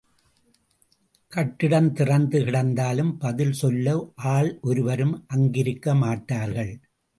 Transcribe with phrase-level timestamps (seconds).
[1.31, 4.11] கட்டிடம் திறந்து கிடந்தாலும் பதில் சொல்ல
[4.15, 6.73] ஆள் ஒருவரும் அங்கிருக்க மாட்டார்கள்.